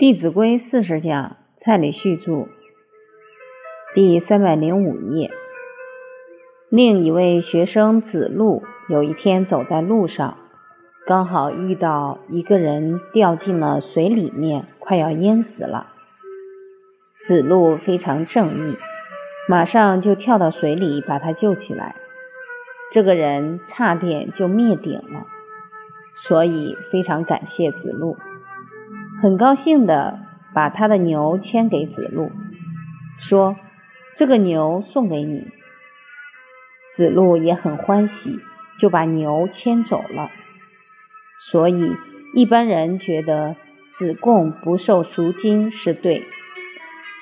[0.00, 2.48] 弟子规四十讲，蔡礼旭著，
[3.94, 5.30] 第三百零五页。
[6.70, 10.38] 另一位学生子路有一天走在路上，
[11.06, 15.88] 刚好遇到一个人掉进了水里面，快要淹死了。
[17.22, 18.78] 子路非常正义，
[19.50, 21.94] 马上就跳到水里把他救起来。
[22.90, 25.26] 这个人差点就灭顶了，
[26.16, 28.16] 所以非常感谢子路。
[29.22, 30.18] 很高兴的
[30.54, 32.32] 把他的牛牵给子路，
[33.18, 33.54] 说
[34.16, 35.46] ：“这个牛送给你。”
[36.96, 38.38] 子路也很欢喜，
[38.80, 40.30] 就把牛牵走了。
[41.50, 41.94] 所以
[42.34, 43.56] 一般人觉得
[43.92, 46.24] 子贡不受赎金是对，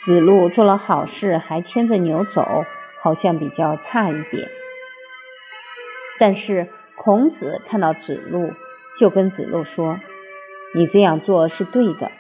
[0.05, 2.65] 子路做了好事还牵着牛走，
[3.03, 4.49] 好像比较差一点。
[6.21, 8.53] 但是孔子看到子路，
[9.01, 9.99] 就跟子路说。
[10.75, 12.11] 你这样做是对的，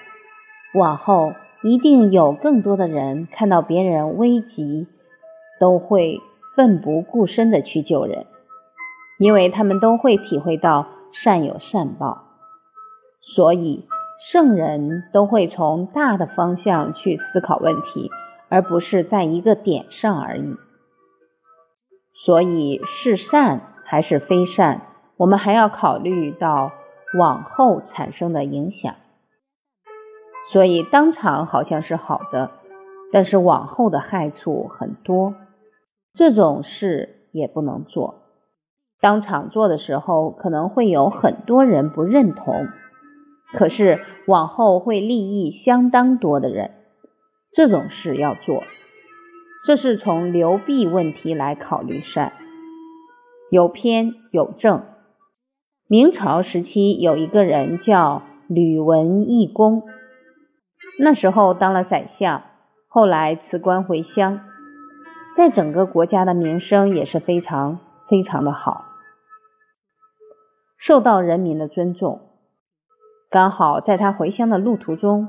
[0.75, 4.87] 往后一定有更多的人看到别人危急，
[5.61, 6.23] 都会
[6.57, 8.25] 奋不顾身的去救人，
[9.19, 12.25] 因为他们都会体会到善有善报。
[13.21, 13.87] 所以
[14.19, 18.11] 圣人都会从大的方向去思考问题，
[18.49, 20.57] 而不是在一个点上而已。
[22.15, 24.87] 所以是善还是非善，
[25.19, 26.73] 我们还要考虑到。
[27.17, 28.95] 往后产生的影响，
[30.53, 32.51] 所以当场好像是好的，
[33.13, 35.35] 但是往后的害处很多，
[36.13, 38.23] 这种事也不能做。
[39.01, 42.67] 当场做的时候，可能会有很多人不认同，
[43.55, 46.73] 可是往后会利益相当多的人，
[47.53, 48.65] 这种事要做。
[49.65, 52.33] 这是从流弊问题来考虑善，
[53.51, 54.83] 有偏有正。
[55.91, 59.85] 明朝时期有一个人叫吕文义公，
[60.99, 62.43] 那时候当了宰相，
[62.89, 64.41] 后来辞官回乡，
[65.35, 68.85] 在整个国家的名声也是非常非常的好，
[70.77, 72.21] 受到人民的尊重。
[73.31, 75.29] 刚好在他回乡的路途中，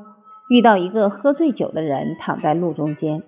[0.50, 3.24] 遇到一个喝醉酒的人躺在路中间，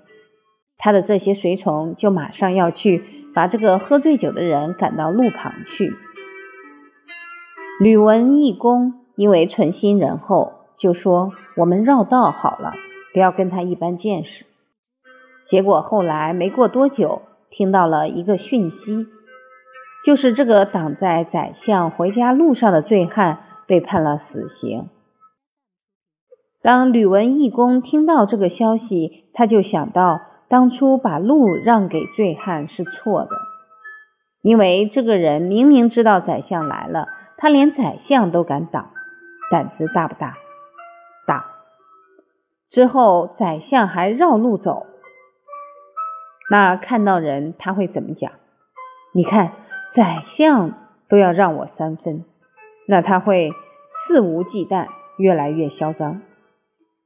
[0.78, 5.96] 他的这些随从就马上要去把这个喝醉酒的人赶到路旁去。
[7.82, 12.74] 吕文义公因为存心仁厚，就说：“我们绕道好了，
[13.12, 14.46] 不要跟他一般见识。”
[15.50, 19.08] 结果后来没过多久，听到了一个讯息，
[20.06, 24.88] 就是这个挡在宰相回家路上的醉汉被判了死刑。
[26.62, 33.32] 当吕文义公听到这个消息，他就想到当初把路让给醉汉是错的，
[34.44, 37.08] 因为这个人明明知道宰相来了。
[37.42, 38.92] 他连宰相都敢挡，
[39.50, 40.38] 胆子大不大？
[41.26, 41.48] 大。
[42.70, 44.86] 之后宰相还绕路走，
[46.52, 48.32] 那看到人他会怎么讲？
[49.12, 49.54] 你看
[49.92, 50.74] 宰相
[51.10, 52.26] 都要让我三分，
[52.88, 53.52] 那他会
[53.90, 54.86] 肆无忌惮，
[55.18, 56.22] 越来越嚣张，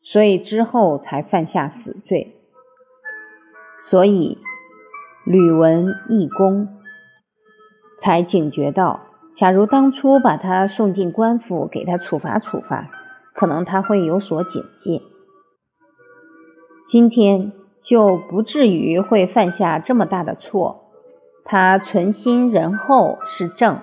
[0.01, 2.35] 所以之后才犯下死罪。
[3.79, 4.39] 所以
[5.23, 6.67] 吕文义公
[8.01, 8.99] 才警觉到。
[9.35, 12.89] 假如当初把他送进官府，给他处罚处罚，
[13.33, 15.01] 可能他会有所警戒。
[16.87, 17.51] 今天
[17.81, 20.83] 就不至于会犯下这么大的错。
[21.43, 23.79] 他存心仁厚是正，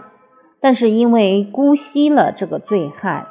[0.60, 3.26] 但是因为姑息了这个醉汉，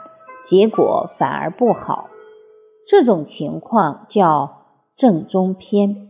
[0.45, 2.09] 结果反而不好。
[2.87, 4.65] 这种情况叫
[4.95, 6.09] 正中偏。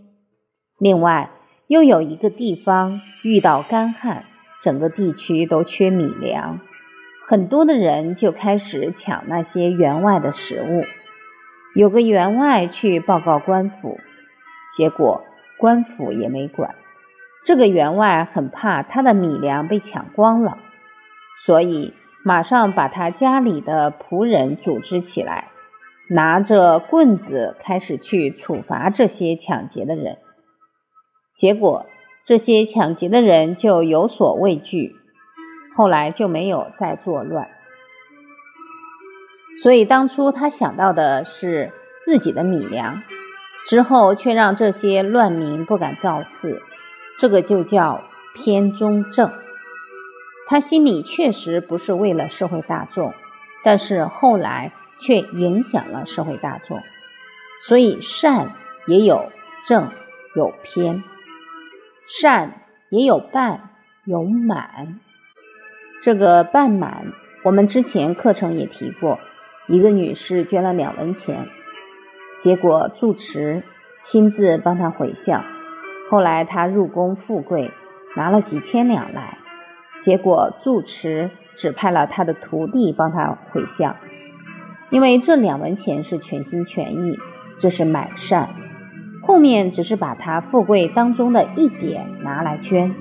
[0.78, 1.32] 另外，
[1.68, 4.26] 又有一个地方遇到干旱。
[4.62, 6.60] 整个地区都缺米粮，
[7.28, 10.84] 很多的人就开始抢那些员外的食物。
[11.74, 14.00] 有个员外去报告官府，
[14.78, 15.24] 结果
[15.58, 16.76] 官府也没管。
[17.44, 20.60] 这个员外很怕他的米粮被抢光了，
[21.44, 25.48] 所以马上把他家里的仆人组织起来，
[26.08, 30.20] 拿着棍子开始去处罚这些抢劫的人。
[31.36, 31.88] 结果。
[32.26, 34.96] 这些抢劫的人就有所畏惧，
[35.76, 37.50] 后来就没有再作乱。
[39.62, 41.72] 所以当初他想到的是
[42.02, 43.02] 自己的米粮，
[43.68, 46.62] 之后却让这些乱民不敢造次，
[47.20, 48.04] 这个就叫
[48.34, 49.32] 偏中正。
[50.48, 53.14] 他心里确实不是为了社会大众，
[53.64, 56.82] 但是后来却影响了社会大众。
[57.68, 58.56] 所以善
[58.88, 59.32] 也有
[59.66, 59.92] 正
[60.36, 61.04] 有偏。
[62.20, 62.56] 善
[62.90, 63.70] 也有半
[64.04, 65.00] 有满，
[66.04, 67.14] 这个半满，
[67.46, 69.18] 我们之前课程也提过。
[69.70, 71.48] 一个女士捐了两文钱，
[72.38, 73.64] 结果住持
[74.04, 75.46] 亲自帮她回向。
[76.10, 77.72] 后来她入宫富贵，
[78.18, 79.38] 拿了几千两来。
[80.02, 83.96] 结果住持指派了他的徒弟帮他回向，
[84.90, 87.18] 因为这两文钱是全心全意，
[87.60, 88.50] 这是买善。
[89.24, 92.96] 后面只是把他富贵当中的一点拿来捐，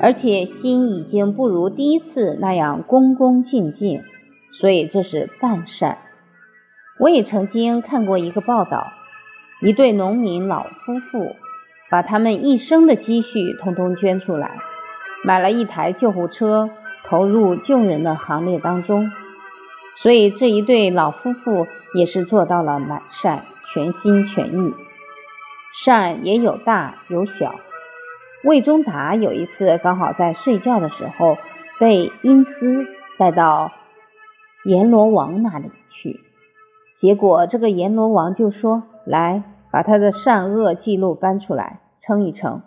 [0.00, 4.02] 而且心已经不如第一次那样恭恭敬敬，
[4.52, 5.98] 所以这是半善。
[6.98, 8.88] 我也曾经看过一个报道，
[9.62, 11.36] 一对农民老夫妇
[11.90, 14.58] 把他们一生的积蓄通通捐出来。
[15.22, 16.70] 买了一台救护车，
[17.04, 19.10] 投入救人的行列当中，
[19.96, 24.72] 所以这一对老夫妇也是做到了满善，全心全意。
[25.82, 27.54] 善也有大有小。
[28.44, 31.38] 魏忠达有一次刚好在睡觉的时候，
[31.78, 32.86] 被阴司
[33.16, 33.72] 带到
[34.64, 36.20] 阎罗王那里去，
[36.96, 39.42] 结果这个阎罗王就说：“来，
[39.72, 42.60] 把他的善恶记录搬出来，称一称。”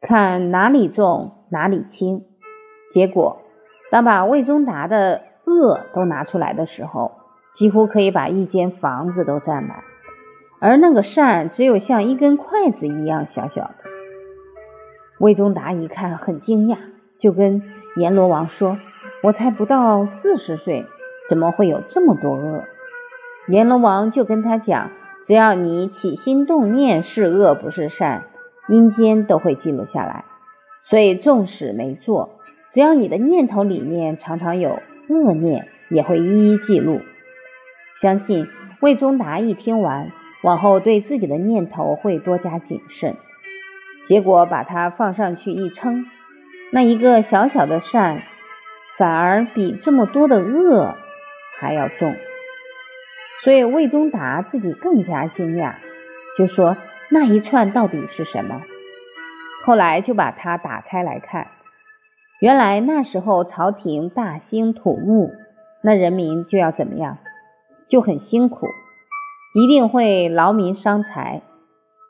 [0.00, 2.24] 看哪里重哪里轻，
[2.92, 3.42] 结果
[3.90, 7.10] 当把魏忠达的恶都拿出来的时候，
[7.52, 9.82] 几乎可以把一间房子都占满，
[10.60, 13.74] 而那个善只有像一根筷子一样小小的。
[15.18, 16.76] 魏忠达一看很惊讶，
[17.18, 17.62] 就跟
[17.96, 18.78] 阎罗王说
[19.24, 20.86] ：“我才不到四十岁，
[21.28, 22.64] 怎么会有这么多恶？”
[23.48, 24.90] 阎罗王就跟他讲
[25.24, 28.24] ：“只要你起心动念是恶不是善。”
[28.68, 30.24] 阴间都会记录下来，
[30.84, 32.38] 所以纵使没做，
[32.70, 34.78] 只要你的念头里面常常有
[35.08, 37.00] 恶念，也会一一记录。
[38.00, 38.46] 相信
[38.80, 43.16] 魏忠达一听完，往后对自己的念头会多加谨慎。
[44.04, 46.06] 结果把它放上去一称，
[46.72, 48.22] 那一个小小的善，
[48.98, 50.94] 反而比这么多的恶
[51.58, 52.14] 还要重。
[53.42, 55.74] 所以魏忠达自己更加惊讶，
[56.36, 56.76] 就说。
[57.12, 58.62] 那一串到底是什么？
[59.64, 61.48] 后来就把它打开来看，
[62.40, 65.32] 原来那时候朝廷大兴土木，
[65.82, 67.18] 那人民就要怎么样？
[67.88, 68.68] 就很辛苦，
[69.52, 71.42] 一定会劳民伤财，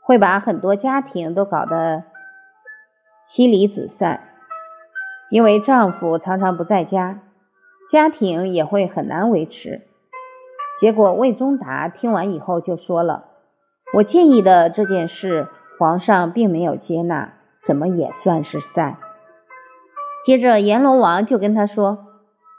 [0.02, 2.04] 会把很多家庭都搞得
[3.26, 4.20] 妻离子散，
[5.31, 7.20] 因为丈夫常常不在家，
[7.90, 9.87] 家庭也会很难维持。
[10.78, 13.25] 结果魏忠达听完以后就说了。
[13.92, 15.48] 我建议的这件事，
[15.78, 17.32] 皇上并没有接纳，
[17.64, 18.98] 怎么也算是善。
[20.25, 22.06] 接着阎罗王就跟他说：“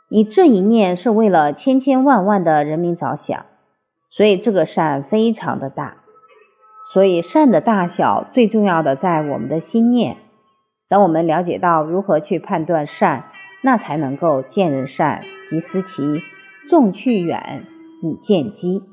[0.10, 3.46] 你这一念是为了千千万万的人民着想，
[4.12, 5.98] 所以这个善非常的大。
[6.94, 10.18] 所以善的大小，最重要的在我们的心念。
[10.90, 13.32] 等我们了解到如何去判断善，
[13.64, 16.22] 那才能够见人善即思齐，
[16.70, 17.66] 纵去远
[18.04, 18.84] 以见机。”